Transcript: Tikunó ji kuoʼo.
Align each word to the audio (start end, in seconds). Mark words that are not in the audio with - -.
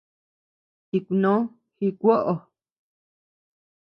Tikunó 0.89 1.33
ji 1.77 1.87
kuoʼo. 1.99 2.33